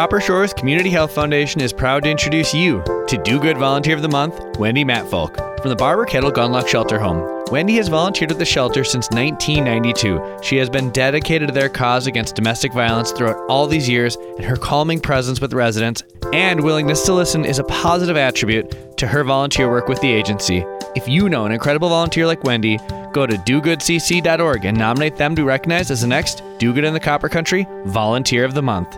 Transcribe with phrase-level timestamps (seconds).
[0.00, 4.00] Copper Shores Community Health Foundation is proud to introduce you to Do Good Volunteer of
[4.00, 7.44] the Month, Wendy Matfolk, from the Barbara Kettle Gundlach Shelter Home.
[7.50, 10.38] Wendy has volunteered at the shelter since 1992.
[10.42, 14.44] She has been dedicated to their cause against domestic violence throughout all these years, and
[14.46, 19.22] her calming presence with residents and willingness to listen is a positive attribute to her
[19.22, 20.64] volunteer work with the agency.
[20.96, 22.78] If you know an incredible volunteer like Wendy,
[23.12, 26.94] go to dogoodcc.org and nominate them to be recognized as the next Do Good in
[26.94, 28.96] the Copper Country Volunteer of the Month.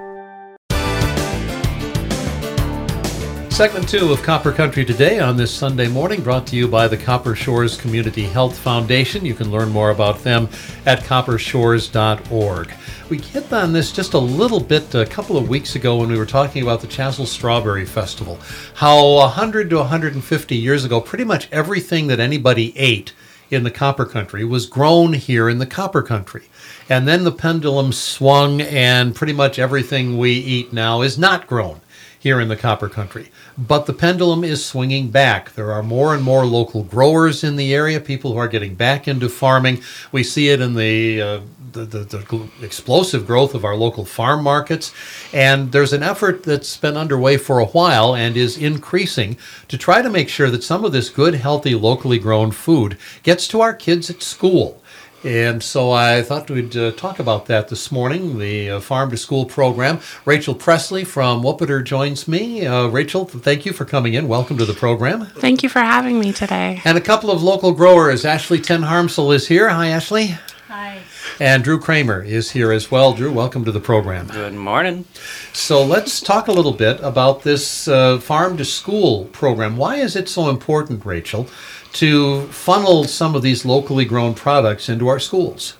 [3.52, 6.96] Segment two of Copper Country Today on this Sunday morning, brought to you by the
[6.96, 9.26] Copper Shores Community Health Foundation.
[9.26, 10.48] You can learn more about them
[10.86, 12.74] at coppershores.org.
[13.10, 16.16] We hit on this just a little bit a couple of weeks ago when we
[16.16, 18.38] were talking about the Chassell Strawberry Festival.
[18.74, 23.12] How 100 to 150 years ago, pretty much everything that anybody ate
[23.50, 26.44] in the Copper Country was grown here in the Copper Country.
[26.88, 31.81] And then the pendulum swung, and pretty much everything we eat now is not grown
[32.22, 33.32] here in the Copper Country.
[33.58, 35.54] But the pendulum is swinging back.
[35.54, 39.08] There are more and more local growers in the area, people who are getting back
[39.08, 39.82] into farming.
[40.12, 41.40] We see it in the uh,
[41.72, 44.92] the, the, the, explosive growth of our local farm markets.
[45.32, 49.36] And there's an effort that's been underway for a while and is increasing
[49.68, 53.48] to try to make sure that some of this good, healthy, locally grown food gets
[53.48, 54.81] to our kids at school.
[55.24, 59.16] And so I thought we'd uh, talk about that this morning, the uh, Farm to
[59.16, 60.00] School program.
[60.24, 62.66] Rachel Pressley from WUPPDR joins me.
[62.66, 64.26] Uh, Rachel, thank you for coming in.
[64.26, 65.26] Welcome to the program.
[65.26, 66.82] Thank you for having me today.
[66.84, 68.24] And a couple of local growers.
[68.24, 69.68] Ashley Ten Harmsel is here.
[69.68, 70.34] Hi, Ashley.
[70.66, 70.98] Hi.
[71.38, 73.14] And Drew Cramer is here as well.
[73.14, 74.26] Drew, welcome to the program.
[74.26, 75.04] Good morning.
[75.52, 79.76] So let's talk a little bit about this uh, Farm to School program.
[79.76, 81.48] Why is it so important, Rachel?
[81.94, 85.76] To funnel some of these locally grown products into our schools.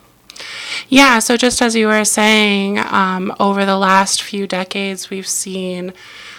[0.89, 5.93] Yeah, so just as you were saying, um, over the last few decades, we've seen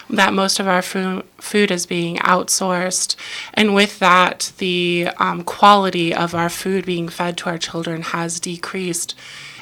[0.10, 3.16] that most of our food, food is being outsourced.
[3.54, 8.40] And with that, the um, quality of our food being fed to our children has
[8.40, 9.16] decreased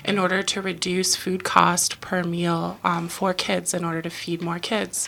[0.03, 4.41] in order to reduce food cost per meal um, for kids in order to feed
[4.41, 5.07] more kids.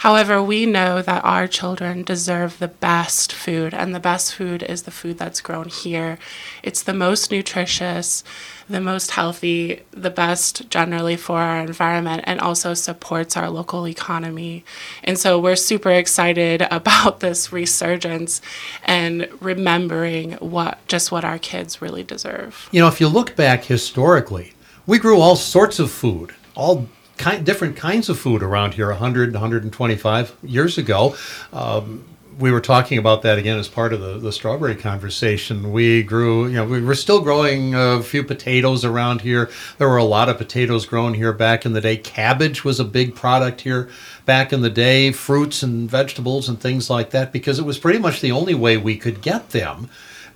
[0.00, 4.84] However, we know that our children deserve the best food, and the best food is
[4.84, 6.16] the food that's grown here.
[6.62, 8.24] It's the most nutritious,
[8.66, 14.64] the most healthy, the best generally for our environment, and also supports our local economy.
[15.04, 18.40] And so we're super excited about this resurgence
[18.84, 22.70] and remembering what just what our kids really deserve.
[22.72, 24.54] You know, if you look back historically,
[24.86, 26.88] we grew all sorts of food, all
[27.20, 31.14] kind, different kinds of food around here 100, 125 years ago.
[31.52, 32.04] Um,
[32.38, 35.72] we were talking about that again as part of the, the strawberry conversation.
[35.72, 39.50] We grew, you know, we were still growing a few potatoes around here.
[39.76, 41.98] There were a lot of potatoes grown here back in the day.
[41.98, 43.90] Cabbage was a big product here
[44.24, 47.98] back in the day, fruits and vegetables and things like that, because it was pretty
[47.98, 49.90] much the only way we could get them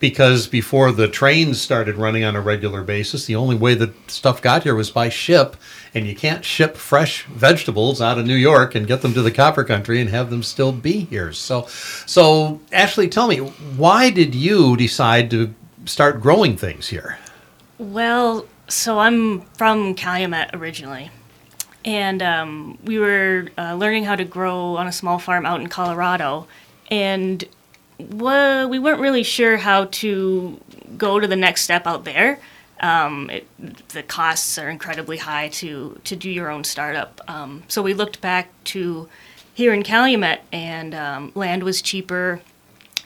[0.05, 4.43] because before the trains started running on a regular basis, the only way that stuff
[4.43, 5.57] got here was by ship,
[5.95, 9.31] and you can't ship fresh vegetables out of New York and get them to the
[9.31, 11.33] copper country and have them still be here.
[11.33, 11.65] So,
[12.05, 15.55] so Ashley, tell me, why did you decide to
[15.87, 17.19] start growing things here?
[17.79, 21.11] Well, so I'm from Calumet originally,
[21.83, 25.69] and um, we were uh, learning how to grow on a small farm out in
[25.69, 26.47] Colorado,
[26.91, 27.43] and
[27.99, 30.60] well, we weren't really sure how to
[30.97, 32.38] go to the next step out there.
[32.81, 37.21] Um, it, the costs are incredibly high to to do your own startup.
[37.28, 39.09] Um, so we looked back to
[39.55, 42.41] here in Calumet, and um, land was cheaper,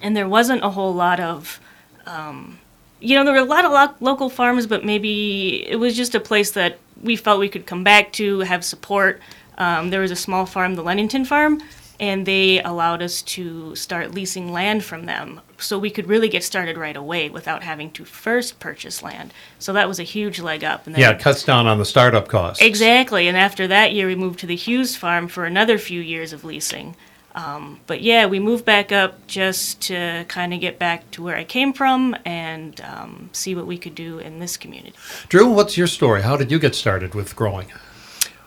[0.00, 1.60] and there wasn't a whole lot of
[2.06, 2.58] um,
[3.00, 6.14] you know, there were a lot of lo- local farms, but maybe it was just
[6.14, 9.20] a place that we felt we could come back to, have support.
[9.56, 11.62] Um, there was a small farm, the Lennington Farm,
[12.00, 16.44] and they allowed us to start leasing land from them so we could really get
[16.44, 19.34] started right away without having to first purchase land.
[19.58, 20.86] So that was a huge leg up.
[20.86, 22.62] And yeah, it cuts down on the startup costs.
[22.62, 23.26] Exactly.
[23.26, 26.44] And after that year, we moved to the Hughes farm for another few years of
[26.44, 26.94] leasing.
[27.34, 31.36] Um, but yeah, we moved back up just to kind of get back to where
[31.36, 34.94] I came from and um, see what we could do in this community.
[35.28, 36.22] Drew, what's your story?
[36.22, 37.70] How did you get started with growing?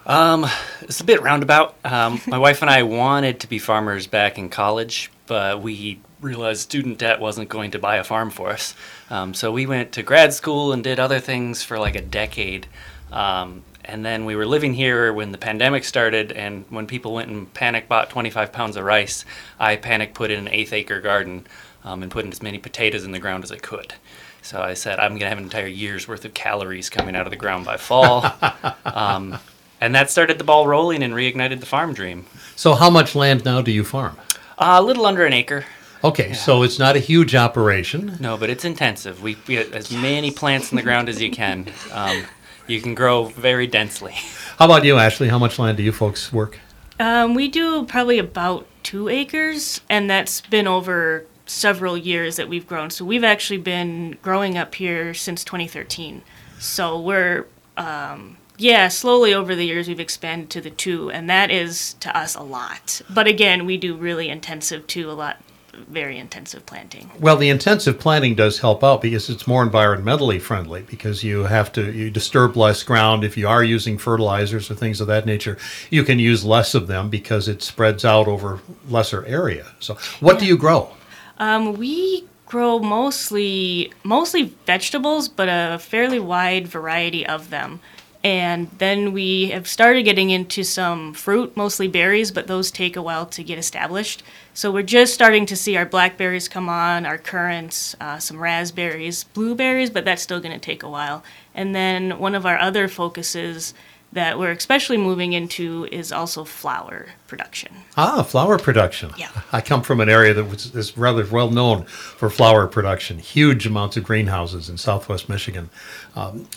[0.05, 0.47] Um,
[0.81, 1.75] it's a bit roundabout.
[1.83, 6.61] Um, my wife and I wanted to be farmers back in college, but we realized
[6.61, 8.75] student debt wasn't going to buy a farm for us.
[9.09, 12.67] Um, so we went to grad school and did other things for like a decade.
[13.11, 17.29] Um, and then we were living here when the pandemic started, and when people went
[17.29, 19.25] and panic bought 25 pounds of rice,
[19.59, 21.47] I panic put in an eighth acre garden
[21.83, 23.95] um, and put in as many potatoes in the ground as I could.
[24.43, 27.27] So I said, I'm going to have an entire year's worth of calories coming out
[27.27, 28.25] of the ground by fall.
[28.85, 29.37] um,
[29.81, 32.25] and that started the ball rolling and reignited the farm dream.
[32.55, 34.15] So, how much land now do you farm?
[34.57, 35.65] Uh, a little under an acre.
[36.03, 38.17] Okay, so it's not a huge operation.
[38.19, 39.21] No, but it's intensive.
[39.21, 41.67] We, we get as many plants in the ground as you can.
[41.91, 42.23] Um,
[42.65, 44.13] you can grow very densely.
[44.57, 45.27] How about you, Ashley?
[45.27, 46.59] How much land do you folks work?
[46.99, 52.67] Um, we do probably about two acres, and that's been over several years that we've
[52.67, 52.89] grown.
[52.89, 56.21] So we've actually been growing up here since 2013.
[56.59, 57.47] So we're,
[57.77, 62.15] um, yeah, slowly over the years we've expanded to the two, and that is to
[62.15, 63.01] us a lot.
[63.09, 65.41] But again, we do really intensive too, a lot,
[65.73, 67.09] very intensive planting.
[67.19, 71.71] Well, the intensive planting does help out because it's more environmentally friendly because you have
[71.71, 75.57] to you disturb less ground if you are using fertilizers or things of that nature.
[75.89, 79.71] You can use less of them because it spreads out over lesser area.
[79.79, 80.93] So, what do you grow?
[81.39, 87.79] Um, we grow mostly mostly vegetables, but a fairly wide variety of them.
[88.23, 93.01] And then we have started getting into some fruit, mostly berries, but those take a
[93.01, 94.21] while to get established.
[94.53, 99.23] So we're just starting to see our blackberries come on, our currants, uh, some raspberries,
[99.23, 101.23] blueberries, but that's still going to take a while.
[101.55, 103.73] And then one of our other focuses
[104.13, 107.71] that we're especially moving into is also flower production.
[107.97, 109.11] Ah, flower production.
[109.17, 109.29] Yeah.
[109.51, 113.19] I come from an area that was, is rather well known for flower production.
[113.19, 115.69] Huge amounts of greenhouses in southwest Michigan.
[116.15, 116.47] Um,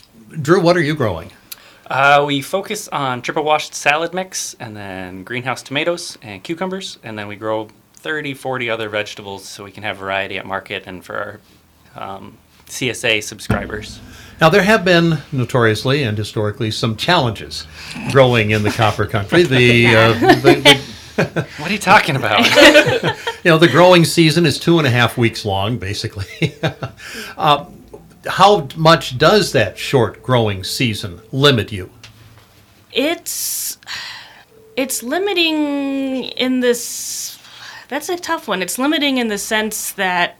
[0.41, 1.31] Drew, what are you growing?
[1.87, 7.17] Uh, we focus on triple washed salad mix and then greenhouse tomatoes and cucumbers, and
[7.17, 11.03] then we grow 30, 40 other vegetables so we can have variety at market and
[11.05, 11.39] for
[11.95, 12.37] our um,
[12.67, 13.99] CSA subscribers.
[14.41, 17.65] Now, there have been notoriously and historically some challenges
[18.11, 19.43] growing in the copper country.
[19.43, 20.95] The, uh, the, the
[21.57, 22.45] What are you talking about?
[23.43, 26.55] you know the growing season is two and a half weeks long, basically.
[27.37, 27.65] uh,
[28.27, 31.89] how much does that short growing season limit you?
[32.91, 33.77] It's
[34.75, 37.39] it's limiting in this
[37.87, 38.61] that's a tough one.
[38.61, 40.37] It's limiting in the sense that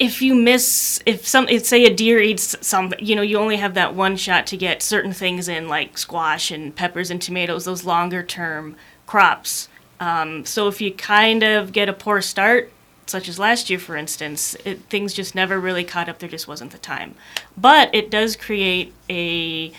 [0.00, 3.74] if you miss if some say a deer eats some you know you only have
[3.74, 7.84] that one shot to get certain things in like squash and peppers and tomatoes those
[7.84, 8.74] longer term
[9.06, 9.68] crops
[10.00, 12.72] um, so if you kind of get a poor start
[13.10, 16.48] such as last year for instance it, things just never really caught up there just
[16.48, 17.14] wasn't the time
[17.56, 19.72] but it does create a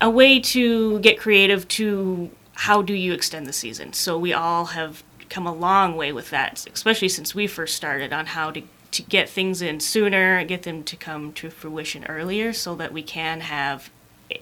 [0.00, 3.92] a way to get creative to how do you extend the season.
[3.92, 8.12] So we all have come a long way with that, especially since we first started
[8.12, 12.54] on how to to get things in sooner, get them to come to fruition earlier
[12.54, 13.90] so that we can have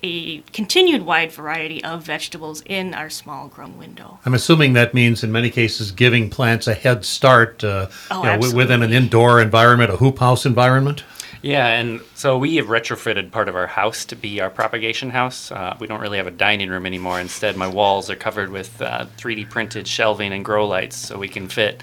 [0.03, 4.19] a continued wide variety of vegetables in our small grown window.
[4.25, 8.49] I'm assuming that means in many cases giving plants a head start uh, Oh, you
[8.49, 11.05] know, within an indoor environment, a hoop house environment.
[11.43, 15.53] Yeah, and so we have retrofitted part of our house to be our propagation house.
[15.53, 17.21] Uh, we don't really have a dining room anymore.
[17.21, 21.29] Instead, my walls are covered with uh, 3D printed shelving and grow lights, so we
[21.29, 21.83] can fit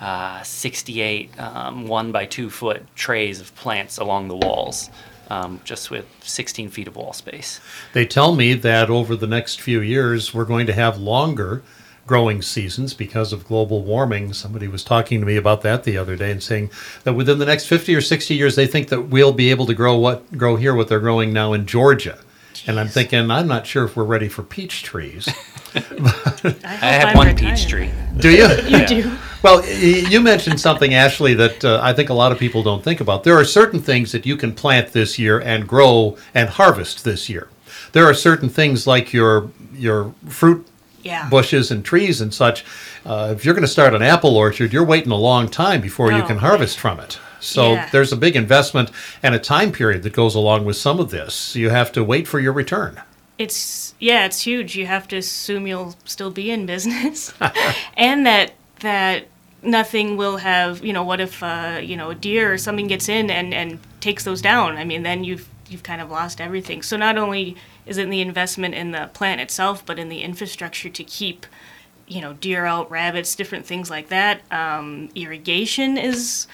[0.00, 4.90] uh, 68 um, one by two foot trays of plants along the walls,
[5.30, 7.60] um, just with 16 feet of wall space.
[7.92, 11.62] They tell me that over the next few years, we're going to have longer
[12.06, 14.32] growing seasons because of global warming.
[14.32, 16.70] Somebody was talking to me about that the other day and saying
[17.04, 19.74] that within the next 50 or 60 years, they think that we'll be able to
[19.74, 22.18] grow what grow here what they're growing now in Georgia.
[22.66, 25.28] And I'm thinking, I'm not sure if we're ready for peach trees.
[25.74, 27.90] I, I have one peach tree.
[28.18, 28.48] Do you?
[28.66, 29.16] You do.
[29.42, 33.00] Well, you mentioned something, Ashley, that uh, I think a lot of people don't think
[33.00, 33.24] about.
[33.24, 37.28] There are certain things that you can plant this year and grow and harvest this
[37.28, 37.48] year.
[37.92, 40.66] There are certain things like your your fruit
[41.02, 41.28] Yeah.
[41.28, 42.64] bushes and trees and such.
[43.04, 46.10] Uh, if you're going to start an apple orchard, you're waiting a long time before
[46.10, 47.18] you Oh, can harvest from it.
[47.40, 47.88] So Yeah.
[47.92, 48.90] there's a big investment
[49.22, 51.54] and a time period that goes along with some of this.
[51.54, 53.00] You have to wait for your return.
[53.38, 54.76] It's yeah, it's huge.
[54.76, 57.32] You have to assume you'll still be in business,
[57.96, 59.26] and that that
[59.62, 63.08] nothing will have you know what if uh, you know a deer or something gets
[63.08, 64.76] in and and takes those down.
[64.76, 66.82] I mean, then you've you've kind of lost everything.
[66.82, 70.88] So not only is it the investment in the plant itself, but in the infrastructure
[70.88, 71.46] to keep
[72.06, 74.40] you know deer out, rabbits, different things like that.
[74.52, 76.46] Um, irrigation is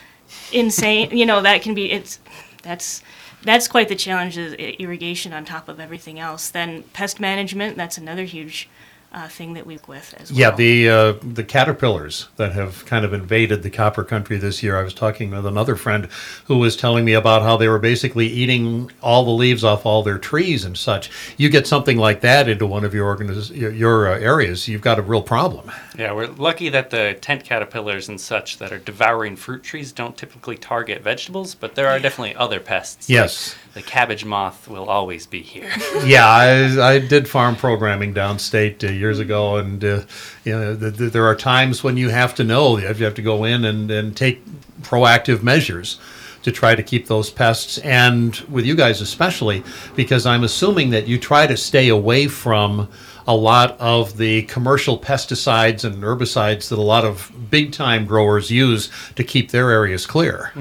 [0.53, 1.17] insane.
[1.17, 2.21] you know that can be it's
[2.63, 3.03] that's
[3.43, 6.51] that's quite the challenge is irrigation on top of everything else.
[6.51, 8.69] Then pest management that's another huge
[9.13, 10.41] uh, thing that we work with as well.
[10.41, 14.77] Yeah, the uh, the caterpillars that have kind of invaded the copper country this year.
[14.77, 16.09] I was talking with another friend
[16.45, 20.03] who was telling me about how they were basically eating all the leaves off all
[20.03, 21.11] their trees and such.
[21.37, 24.83] You get something like that into one of your organiz- your, your uh, areas, you've
[24.83, 25.71] got a real problem.
[25.99, 30.17] Yeah, we're lucky that the tent caterpillars and such that are devouring fruit trees don't
[30.17, 33.09] typically target vegetables, but there are definitely other pests.
[33.09, 33.55] Yes.
[33.67, 35.71] Like the cabbage moth will always be here.
[36.05, 40.03] yeah, I, I did farm programming downstate uh, years ago, and uh,
[40.45, 43.05] you know, th- th- there are times when you have to know you have you
[43.05, 44.45] have to go in and, and take
[44.83, 46.01] proactive measures
[46.43, 49.63] to try to keep those pests, and with you guys especially,
[49.95, 52.89] because I'm assuming that you try to stay away from
[53.27, 58.51] a lot of the commercial pesticides and herbicides that a lot of big time growers
[58.51, 60.53] use to keep their areas clear.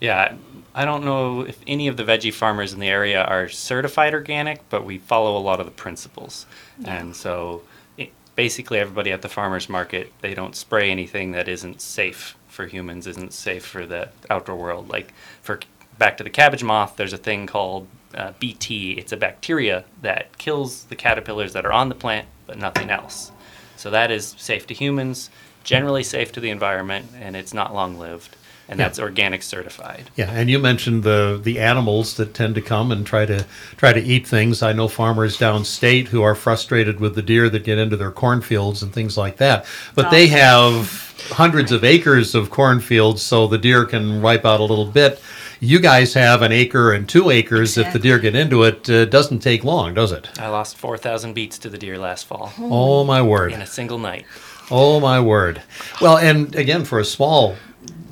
[0.00, 0.34] Yeah,
[0.74, 4.68] I don't know if any of the veggie farmers in the area are certified organic,
[4.70, 6.46] but we follow a lot of the principles.
[6.84, 7.62] And so
[7.96, 12.66] it, basically, everybody at the farmers market, they don't spray anything that isn't safe for
[12.66, 14.88] humans, isn't safe for the outdoor world.
[14.88, 15.12] Like
[15.42, 15.58] for
[15.98, 18.92] back to the cabbage moth, there's a thing called uh, BT.
[18.92, 23.32] It's a bacteria that kills the caterpillars that are on the plant, but nothing else.
[23.76, 25.30] So that is safe to humans,
[25.64, 28.36] generally safe to the environment, and it's not long lived.
[28.70, 28.86] And Yeah.
[28.86, 30.04] that's organic certified.
[30.14, 33.44] Yeah, and you mentioned the the animals that tend to come and try to
[33.76, 34.62] try to eat things.
[34.62, 38.80] I know farmers downstate who are frustrated with the deer that get into their cornfields
[38.82, 39.66] and things like that.
[39.96, 44.64] But they have hundreds of acres of cornfields, so the deer can wipe out a
[44.64, 45.20] little bit.
[45.58, 47.76] You guys have an acre and two acres.
[47.76, 50.28] If the deer get into it, uh, it doesn't take long, does it?
[50.38, 53.52] I lost 4,000 beets to the deer last fall Oh my word!
[53.52, 54.24] in a single night.
[54.70, 55.60] Oh my word!
[56.00, 57.56] Well, and again, for a small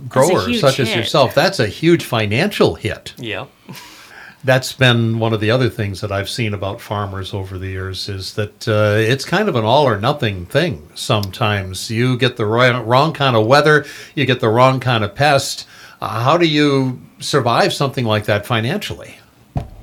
[0.08, 3.14] grower huge such as yourself, that's a huge financial hit.
[3.18, 3.46] Yeah.
[4.44, 8.08] that's been one of the other things that I've seen about farmers over the years
[8.08, 10.88] is that uh, it's kind of an all or nothing thing.
[10.94, 13.84] Sometimes you get the wrong kind of weather,
[14.14, 15.66] you get the wrong kind of pest.
[16.00, 19.18] Uh, how do you survive something like that financially?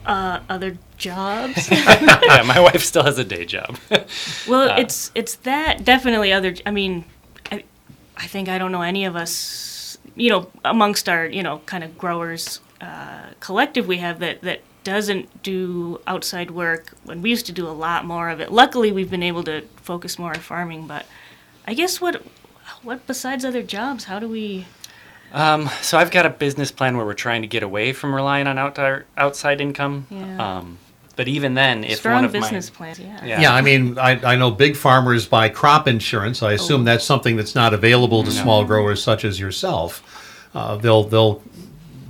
[0.06, 1.70] Uh, other jobs.
[1.72, 3.78] yeah, my wife still has a day job.
[4.48, 6.56] Well, Uh, it's it's that definitely other.
[6.66, 7.04] I mean,
[7.52, 7.64] I,
[8.16, 9.32] I think I don't know any of us.
[10.16, 14.62] You know, amongst our you know kind of growers uh, collective we have that that
[14.84, 18.52] doesn't do outside work when we used to do a lot more of it.
[18.52, 20.88] Luckily, we've been able to focus more on farming.
[20.88, 21.06] But
[21.68, 22.24] I guess what
[22.84, 24.66] what besides other jobs, how do we?
[25.34, 28.48] Um, so I've got a business plan where we're trying to get away from relying
[28.48, 30.08] on outside outside income.
[30.10, 30.58] Yeah.
[30.58, 30.78] Um,
[31.16, 33.00] but even then, if strong one of business my plans?
[33.00, 33.26] Yeah.
[33.26, 33.42] Yeah.
[33.42, 36.44] Yeah, I mean, I, I know big farmers buy crop insurance.
[36.44, 40.04] I assume that's something that's not available to small growers such as yourself.
[40.54, 41.42] Uh, they'll they'll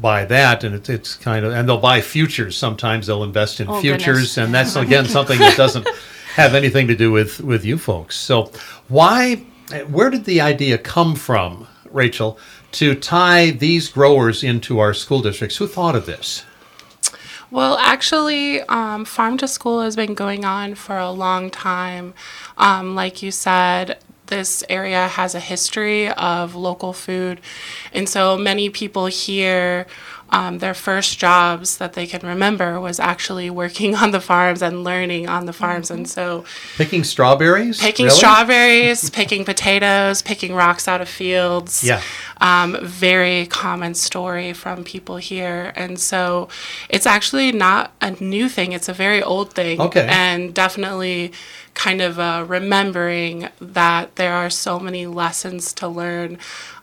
[0.02, 2.58] buy that, and it's, it's kind of and they'll buy futures.
[2.58, 4.38] Sometimes they'll invest in Oh, futures, goodness.
[4.38, 5.88] and that's again something that doesn't
[6.36, 8.16] have anything to do with with you folks.
[8.18, 8.52] So
[8.88, 9.44] why?
[9.90, 12.38] Where did the idea come from, Rachel,
[12.74, 15.58] to tie these growers into our school districts?
[15.58, 16.44] Who thought of this?
[17.52, 22.14] Well, actually, um, Farm to School has been going on for a long time.
[22.58, 27.40] Um, like you said, this area has a history of local food.
[27.94, 29.86] And so many people here,
[30.32, 34.84] um, their first jobs that they can remember was actually working on the farms and
[34.84, 35.92] learning on the farms.
[35.92, 36.44] And so
[36.78, 37.80] Picking strawberries?
[37.80, 38.18] picking Really?
[38.18, 41.84] strawberries, picking potatoes, picking rocks out of fields.
[41.84, 42.02] Yeah.
[42.42, 45.72] Um, very common story from people here.
[45.76, 46.50] And so
[46.90, 49.80] it's actually not a new thing, it's a very old thing.
[49.80, 50.08] Okay.
[50.10, 51.32] And definitely
[51.76, 56.38] kind of uh, remembering that there are so many lessons to learn.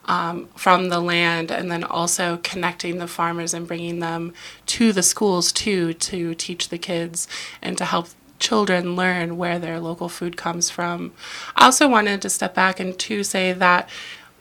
[0.07, 4.35] Um, from the land, and then also connecting the farmers and bringing them
[4.67, 7.29] to the schools too to teach the kids
[7.63, 8.09] and to help
[8.41, 11.13] children learn where their local food comes from.
[11.55, 13.89] I also wanted to step back and to say that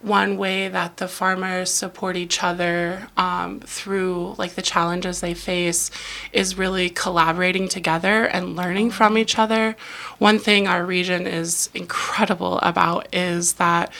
[0.02, 5.92] one way that the farmers support each other um, through like the challenges they face
[6.34, 9.76] is really collaborating together and learning from each other.
[10.18, 13.94] One thing our region is incredible about is that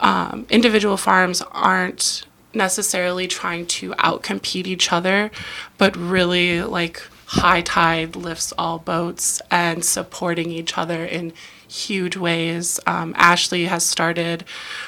[0.00, 5.30] um, individual farms aren't necessarily trying to outcompete each other,
[5.78, 11.32] but really like high tide lifts all boats and supporting each other in
[11.68, 12.80] huge ways.
[12.86, 14.44] Um, Ashley has started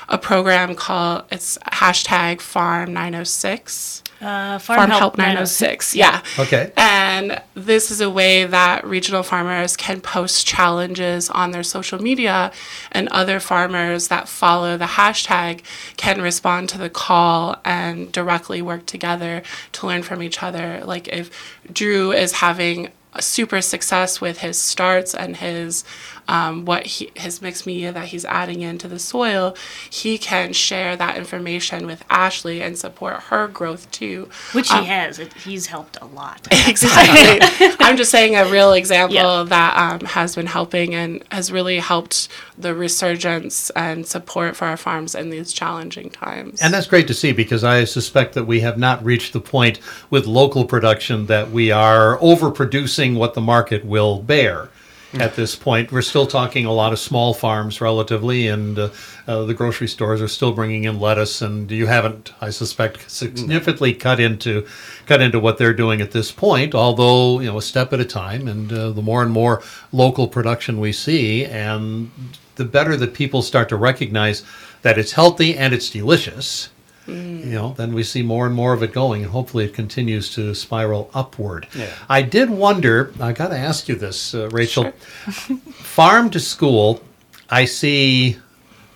[0.09, 4.02] a program called it's hashtag Farm 906.
[4.23, 5.97] Uh, Farm Help 906.
[5.97, 6.23] Yeah.
[6.39, 6.71] Okay.
[6.77, 12.53] And this is a way that regional farmers can post challenges on their social media,
[12.93, 15.63] and other farmers that follow the hashtag
[15.97, 20.83] can respond to the call and directly work together to learn from each other.
[20.85, 25.85] Like if Drew is having a super success with his starts and his
[26.29, 29.55] um, what he, his mixed media that he's adding into the soil,
[29.91, 34.29] he can share that information with Ashley and support her growth too.
[34.53, 35.19] Which he Um, has.
[35.19, 36.47] It, he's helped a lot.
[36.69, 37.69] exactly.
[37.81, 39.45] I'm just saying a real example Yeah.
[39.49, 44.77] that um, has been helping and has really helped the resurgence and support for our
[44.77, 46.61] farms in these challenging times.
[46.63, 49.81] And that's great to see because I suspect that we have not reached the point
[50.11, 54.69] with local production that we are overproducing what the market will bear.
[55.15, 58.89] At this point, we're still talking a lot of small farms, relatively, and uh,
[59.27, 61.43] uh, the grocery stores are still bringing in lettuce.
[61.43, 64.67] And you haven't, I suspect, significantly cut into
[65.07, 66.75] cut into what they're doing at this point.
[66.75, 70.29] Although you know, a step at a time, and uh, the more and more local
[70.29, 72.11] production we see, and
[72.57, 74.43] the better that people start to recognize
[74.81, 76.71] that it's healthy and it's delicious,
[77.07, 77.15] you
[77.47, 80.55] know, then we see more and more of it going, and hopefully it continues to
[80.55, 81.67] spiral upward.
[81.75, 81.91] Yeah.
[82.09, 84.93] I did wonder, I got to ask you this, uh, Rachel.
[85.73, 87.03] Farm to school,
[87.51, 88.39] I see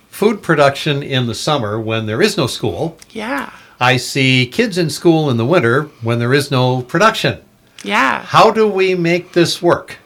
[0.09, 2.97] food production in the summer when there is no school.
[3.11, 3.51] yeah.
[3.79, 7.39] I see kids in school in the winter when there is no production.
[7.83, 8.23] Yeah.
[8.23, 9.97] How do we make this work?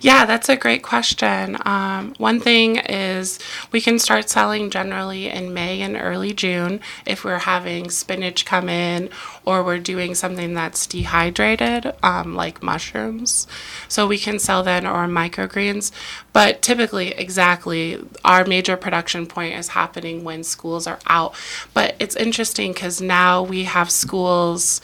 [0.00, 1.56] Yeah, that's a great question.
[1.64, 3.38] Um, one thing is
[3.72, 8.68] we can start selling generally in May and early June if we're having spinach come
[8.68, 9.10] in
[9.48, 13.46] or we're doing something that's dehydrated, um, like mushrooms.
[13.88, 15.90] So we can sell then or microgreens.
[16.34, 21.34] But typically, exactly, our major production point is happening when schools are out.
[21.72, 24.80] But it's interesting because now we have schools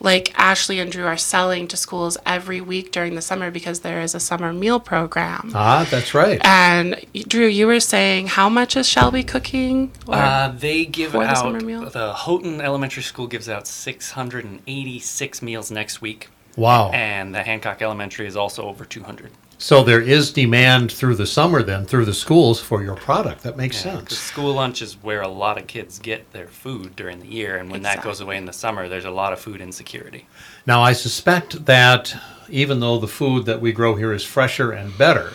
[0.00, 4.00] like Ashley and Drew are selling to schools every week during the summer because there
[4.00, 5.52] is a summer meal program.
[5.54, 6.40] Ah, that's right.
[6.44, 6.96] And
[7.28, 9.92] Drew, you were saying how much is Shelby cooking?
[10.08, 11.88] Or- Uh, they give for the out summer meal?
[11.88, 13.66] the Houghton Elementary School gives out
[14.08, 16.90] 686 meals next week, Wow.
[16.92, 19.30] and the Hancock Elementary is also over 200.
[19.60, 23.42] So there is demand through the summer then, through the schools for your product.
[23.42, 24.16] That makes The sense.
[24.16, 27.70] school lunch is where a lot of kids get their food during the year, and
[27.70, 30.26] when that goes away in the summer, there's a lot of food insecurity.
[30.64, 32.14] Now, I suspect that
[32.48, 35.32] even though the food that we grow here is fresher and better,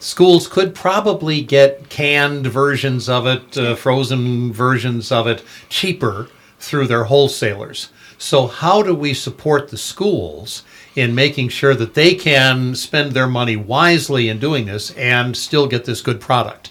[0.00, 6.88] schools could probably get canned versions of it, uh, frozen versions of it cheaper through
[6.88, 7.88] their wholesalers.
[8.22, 10.62] So, how do we support the schools
[10.94, 15.66] in making sure that they can spend their money wisely in doing this and still
[15.66, 16.69] get this good product?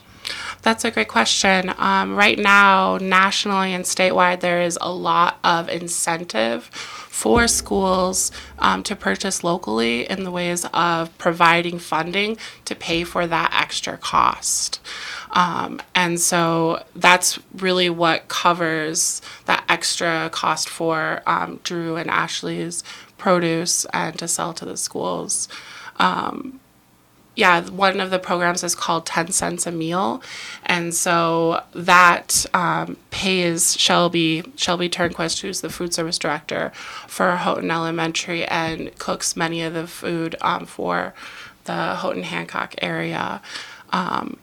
[0.62, 1.74] That's a great question.
[1.78, 8.84] Um, right now, nationally and statewide, there is a lot of incentive for schools um,
[8.84, 14.80] to purchase locally in the ways of providing funding to pay for that extra cost.
[15.32, 22.84] Um, and so that's really what covers that extra cost for um, Drew and Ashley's
[23.18, 25.48] produce and to sell to the schools
[27.40, 30.22] yeah, one of the programs is called 10 cents a meal.
[30.66, 36.74] And so that um, pays Shelby, Shelby Turnquist, who's the food service director
[37.08, 41.14] for Houghton Elementary and cooks many of the food um, for
[41.64, 43.42] the Houghton Hancock area.
[43.94, 44.38] Um,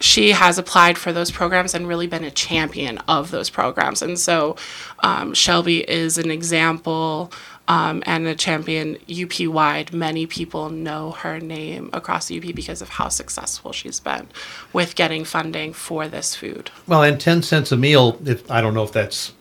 [0.00, 4.00] she has applied for those programs and really been a champion of those programs.
[4.00, 4.56] And so
[5.00, 7.30] um, Shelby is an example
[7.68, 9.92] um, and a champion UP wide.
[9.92, 14.26] Many people know her name across UP because of how successful she's been
[14.72, 16.70] with getting funding for this food.
[16.86, 19.32] Well, and 10 cents a meal, if, I don't know if that's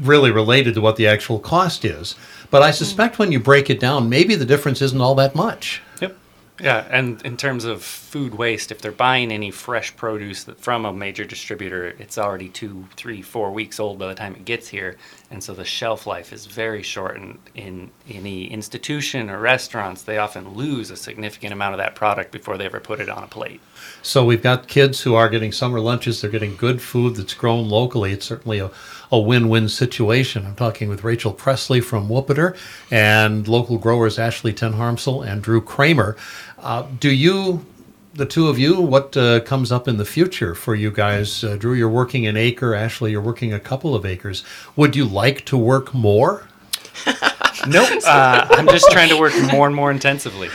[0.00, 2.14] really related to what the actual cost is,
[2.50, 5.82] but I suspect when you break it down, maybe the difference isn't all that much.
[6.00, 6.16] Yep.
[6.60, 10.92] Yeah, and in terms of food waste, if they're buying any fresh produce from a
[10.92, 14.96] major distributor, it's already two, three, four weeks old by the time it gets here,
[15.32, 17.16] and so the shelf life is very short.
[17.16, 22.30] And in any institution or restaurants, they often lose a significant amount of that product
[22.30, 23.60] before they ever put it on a plate.
[24.02, 26.20] So we've got kids who are getting summer lunches.
[26.20, 28.12] They're getting good food that's grown locally.
[28.12, 28.70] It's certainly a,
[29.10, 30.44] a win-win situation.
[30.44, 32.56] I'm talking with Rachel Pressley from WUPPDR
[32.90, 36.16] and local growers Ashley Ten Harmsel and Drew Cramer.
[36.58, 37.64] Uh, do you,
[38.12, 41.42] the two of you, what uh, comes up in the future for you guys?
[41.42, 42.74] Uh, Drew, you're working an acre.
[42.74, 44.44] Ashley, you're working a couple of acres.
[44.76, 46.46] Would you like to work more?
[47.68, 47.90] Nope.
[48.04, 50.48] Uh, I'm just trying to work more and more intensively.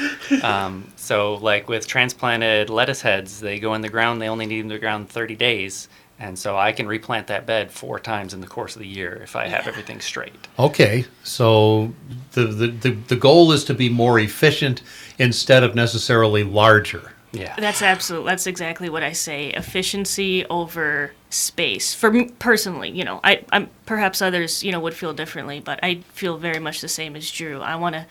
[0.44, 4.22] Um, so, like with transplanted lettuce heads, they go in the ground.
[4.22, 7.72] They only need in the ground 30 days, and so I can replant that bed
[7.72, 10.48] four times in the course of the year if I have everything straight.
[10.60, 11.94] Okay, so
[12.34, 14.82] the, the, the, the goal is to be more efficient
[15.18, 17.14] instead of necessarily larger.
[17.32, 17.56] Yeah.
[17.58, 18.26] That's absolute.
[18.26, 19.50] That's exactly what I say.
[19.50, 21.94] Efficiency over space.
[21.94, 25.80] For me personally, you know, I, I'm perhaps others, you know, would feel differently, but
[25.84, 27.62] I feel very much the same as Drew.
[27.62, 28.08] I want to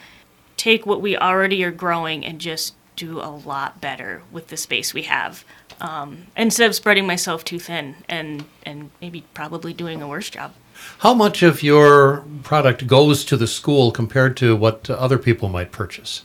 [0.57, 4.93] take what we already are growing and just do a lot better with the space
[4.93, 5.45] we have.
[5.81, 10.53] Um, instead of spreading myself too thin and, and maybe probably doing a worse job.
[10.99, 15.71] How much of your product goes to the school compared to what other people might
[15.73, 16.25] purchase?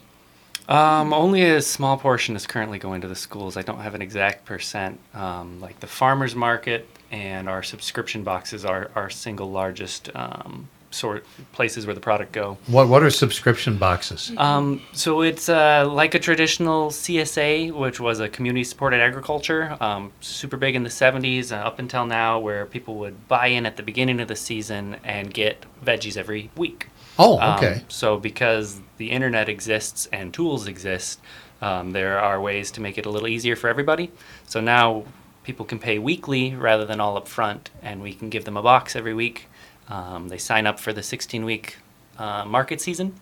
[0.69, 3.57] Um, only a small portion is currently going to the schools.
[3.57, 4.99] I don't have an exact percent.
[5.13, 11.25] Um, like the farmers market and our subscription boxes are our single largest um, sort
[11.51, 12.57] places where the product go.
[12.67, 14.31] What What are subscription boxes?
[14.37, 20.11] Um, so it's uh, like a traditional CSA, which was a community supported agriculture, um,
[20.21, 23.77] super big in the 70s uh, up until now, where people would buy in at
[23.77, 26.87] the beginning of the season and get veggies every week.
[27.19, 27.81] Oh, Um, okay.
[27.89, 31.19] so because the internet exists and tools exist,
[31.61, 34.11] um, there are ways to make it a little easier for everybody.
[34.45, 35.03] So now
[35.43, 38.61] people can pay weekly rather than all up front, and we can give them a
[38.63, 39.47] box every week.
[39.89, 41.77] Um, they sign up for the 16 week
[42.17, 43.13] uh, market season.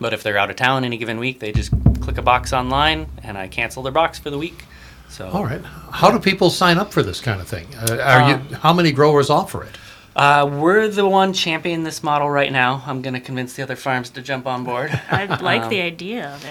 [0.00, 3.08] But if they're out of town any given week, they just click a box online,
[3.22, 4.64] and I cancel their box for the week.
[5.08, 5.60] So All right.
[5.90, 7.66] How do people sign up for this kind of thing?
[7.74, 8.56] Uh, are you?
[8.56, 9.76] How many growers offer it?
[10.16, 12.82] Uh, we're the one championing this model right now.
[12.86, 14.90] I'm going to convince the other farms to jump on board.
[15.10, 16.44] I like the idea of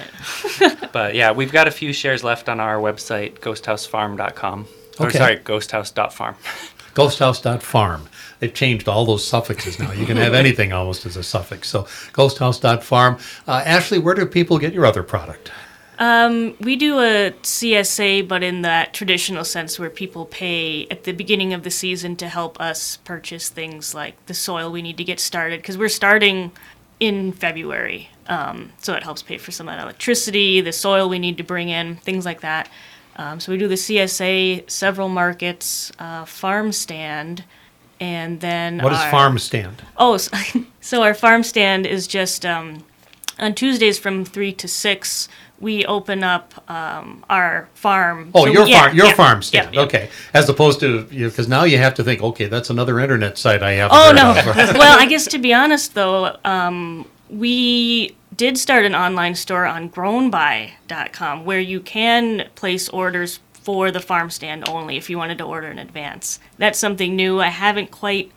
[0.61, 0.91] it.
[0.93, 4.67] but yeah, we've got a few shares left on our website, ghosthousefarm.com.
[4.99, 5.17] Or Okay.
[5.17, 6.35] sorry, ghosthouse.farm.
[6.95, 8.07] Ghosthouse.farm.
[8.39, 9.91] They've changed all those suffixes now.
[9.91, 11.69] You can have anything almost as a suffix.
[11.69, 13.19] So ghosthouse.farm.
[13.47, 15.51] Uh, Ashley, where do people get your other product?
[15.99, 21.53] We do a CSA, but in that traditional sense where people pay at the beginning
[21.53, 25.19] of the season to help us purchase things like the soil we need to get
[25.19, 26.51] started, because we're starting
[26.99, 28.09] in February.
[28.27, 31.43] Um, so it helps pay for some of that electricity, the soil we need to
[31.43, 32.69] bring in, things like that.
[33.15, 37.43] Um, so we do the CSA, several markets, uh, farm stand,
[37.99, 39.81] and then What is our- farm stand?
[39.97, 40.29] Oh, s-
[40.81, 42.83] so our farm stand is just um,
[43.39, 45.29] on Tuesdays from three to six.
[45.59, 48.29] We open up um, our farm.
[48.35, 49.73] Oh, So your we- yeah, farm, your yeah, farm stand.
[49.73, 49.81] yeah.
[49.81, 53.63] Okay, as opposed to because now you have to think, okay, that's another internet site
[53.63, 53.89] I have.
[53.91, 54.33] Oh no.
[54.77, 59.89] well, I guess to be honest though, um, we did start an online store on
[59.89, 65.43] grownby.com where you can place orders for the farm stand only if you wanted to
[65.43, 66.39] order in advance.
[66.57, 67.41] That's something new.
[67.41, 68.31] I haven't quite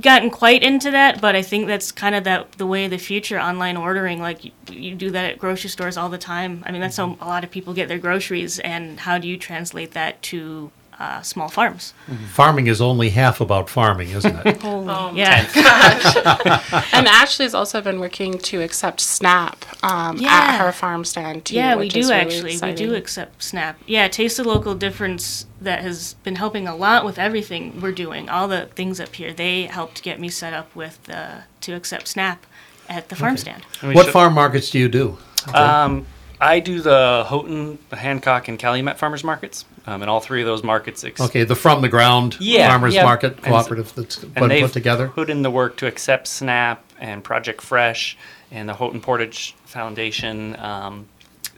[0.00, 2.98] gotten quite into that, but I think that's kind of that the way of the
[2.98, 6.62] future online ordering like you, you do that at grocery stores all the time.
[6.66, 7.22] I mean, that's how mm-hmm.
[7.22, 11.22] a lot of people get their groceries and how do you translate that to uh,
[11.22, 11.94] small farms?
[12.32, 14.58] Farming is only half about farming, isn't it?
[14.64, 15.46] Oh, yeah.
[16.92, 20.28] And Ashley's also been working to accept SNAP um, Yeah.
[20.30, 21.54] at her farm stand too.
[21.54, 22.52] Yeah, we which do is really actually.
[22.52, 22.94] We do exciting.
[22.94, 23.78] accept Snap.
[23.86, 28.28] Yeah, Taste the Local Difference that has been helping a lot with everything we're doing.
[28.28, 32.08] All the things up here, they helped get me set up with uh, to accept
[32.08, 32.44] Snap
[32.88, 33.62] at the farm stand.
[33.80, 35.18] And we what should- farm markets do you do?
[35.54, 36.06] Um,
[36.40, 39.64] I do the Houghton, the Hancock, and Calumet farmers markets.
[39.86, 41.02] Um, and all three of those markets.
[41.02, 43.04] Ex- Okay, the from the ground Yeah, farmers yeah.
[43.04, 45.08] market And cooperative that's and put, they've put together.
[45.08, 48.18] put in the work to accept SNAP and Project Fresh
[48.50, 51.06] and the Houghton Portage Foundation um,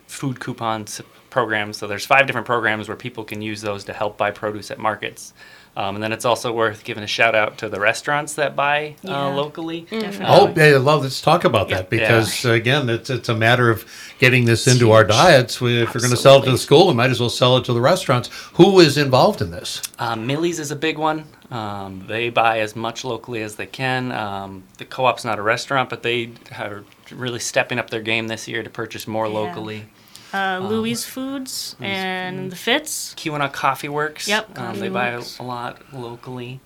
[0.06, 1.76] food coupons programs.
[1.76, 4.78] So there's five different programs where people can use those to help buy produce at
[4.78, 5.34] markets.
[5.76, 8.96] Um, and then it's also worth giving a shout out to the restaurants that buy
[9.02, 9.26] Yeah.
[9.28, 9.82] uh, locally.
[9.82, 10.26] Definitely.
[10.28, 11.02] Oh, yeah, love.
[11.02, 13.84] Let's talk about that because uh, again, it's it's a matter of
[14.18, 15.60] getting this into our diets.
[15.60, 17.56] We, if we're going to sell it to the school, we might as well sell
[17.56, 18.28] it to the restaurants.
[18.54, 19.80] Who is involved in this?
[20.00, 21.24] Um, Millie's is a big one.
[21.52, 24.12] Um, they buy as much locally as they can.
[24.12, 28.46] Um, the co-op's not a restaurant, but they are really stepping up their game this
[28.48, 29.32] year to purchase more Yeah.
[29.34, 29.86] locally.
[30.32, 33.14] Uh, Louis Foods and the Fitz.
[33.16, 34.28] Keweenaw Coffee Works.
[34.28, 35.38] Yep, um, they buy a, Works.
[35.38, 36.60] a lot locally.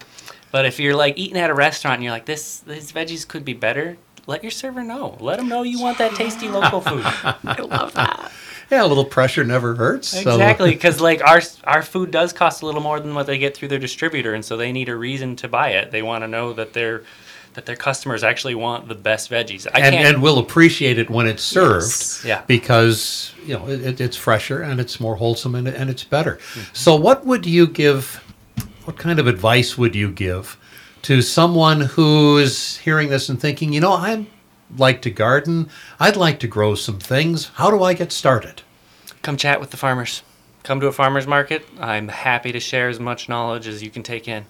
[0.50, 3.44] But if you're like eating at a restaurant and you're like, this these veggies could
[3.44, 3.96] be better,
[4.27, 5.16] let your server know.
[5.20, 7.03] Let them know you want that tasty local food.
[7.05, 8.31] I love that.
[8.70, 10.14] Yeah, a little pressure never hurts.
[10.14, 13.57] exactly, because like our our food does cost a little more than what they get
[13.57, 15.90] through their distributor, and so they need a reason to buy it.
[15.90, 17.03] They want to know that their
[17.54, 19.66] that their customers actually want the best veggies.
[19.72, 22.22] I and, and will appreciate it when it's served Yes.
[22.24, 22.42] Yeah.
[22.46, 26.36] because you know it, it- it's fresher and it's more wholesome and, and it's better
[26.36, 26.74] Mm-hmm.
[26.74, 28.22] so what would you give
[28.84, 30.56] what kind of advice would you give
[31.02, 34.26] to someone who is hearing this and thinking you know i'd
[34.76, 35.68] like to garden
[36.00, 38.62] i'd like to grow some things how do i get started
[39.22, 40.22] come chat with the farmers.
[40.64, 41.66] Come to a farmer's market.
[41.78, 44.46] I'm happy to share as much knowledge as you can take in,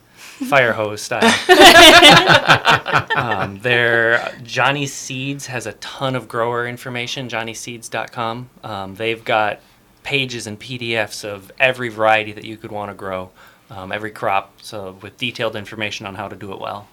[0.49, 1.23] fire hose style.
[3.17, 7.29] um, there, Johnny Seeds has a ton of grower information.
[7.29, 8.51] JohnnySeeds.com.
[8.63, 9.61] Um, they've got
[10.03, 13.31] pages and PDFs of every variety that you could want to grow,
[13.71, 14.61] um, every crop.
[14.61, 16.89] So with detailed information on how to do it well.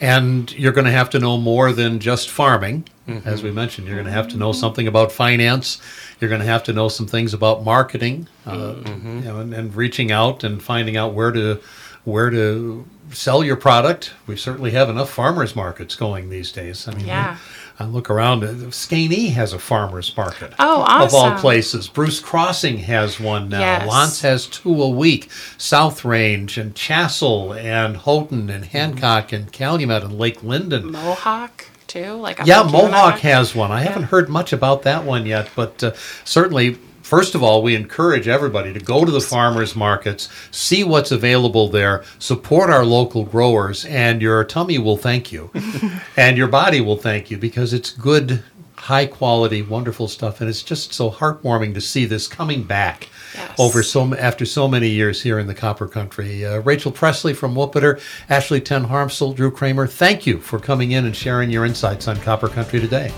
[0.00, 2.88] And you're going to have to know more than just farming.
[3.08, 3.28] Mm-hmm.
[3.28, 5.80] As we mentioned, you're going to have to know something about finance.
[6.20, 9.18] You're going to have to know some things about marketing, uh, Mm-hmm.
[9.18, 11.60] you know, and, and reaching out and finding out where to
[12.06, 14.12] where to sell your product.
[14.26, 16.88] We certainly have enough farmers markets going these days.
[16.88, 17.36] I mean, Yeah.
[17.78, 18.42] I look around.
[18.42, 20.54] uh, Skanee has a farmers market.
[20.58, 21.02] Oh, awesome!
[21.08, 23.60] Of all places, Bruce Crossing has one now.
[23.60, 23.86] Yes.
[23.86, 25.28] L'Anse has two a week.
[25.58, 30.90] South Range and Chassell and Houghton and Hancock and Calumet and Lake Linden.
[30.90, 33.70] Mohawk too, like Yeah, Mohawk has one.
[33.70, 35.92] I haven't heard much about that one yet, but uh,
[36.24, 41.12] certainly, first of all, we encourage everybody to go to the farmers markets, see what's
[41.12, 45.50] available there, support our local growers, and your tummy will thank you,
[46.16, 48.42] and your body will thank you because it's good,
[48.74, 53.08] high quality, wonderful stuff, and it's just so heartwarming to see this coming back.
[53.34, 53.54] Yes.
[53.58, 57.54] Over so after so many years here in the Copper Country, uh, Rachel Pressley from
[57.54, 59.86] WUPPDR, Ashley Ten Harmsel, Drew Cramer.
[59.86, 63.12] Thank you for coming in and sharing your insights on Copper Country today.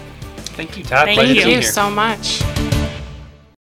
[0.59, 1.05] Thank you, Todd.
[1.05, 1.45] Thank Pleasure you.
[1.45, 2.43] being you so much.